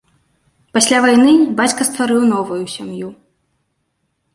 Пасля 0.77 1.01
вайны 1.05 1.35
бацька 1.61 1.81
стварыў 1.91 2.21
новаю 2.33 2.61
сям'ю. 2.79 3.17